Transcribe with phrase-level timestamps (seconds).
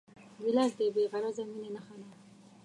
[0.41, 2.09] ګیلاس د بېغرضه مینې نښه ده.